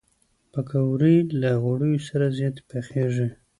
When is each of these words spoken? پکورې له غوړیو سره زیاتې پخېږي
پکورې 0.53 1.15
له 1.41 1.49
غوړیو 1.61 2.05
سره 2.09 2.25
زیاتې 2.37 2.61
پخېږي 2.69 3.29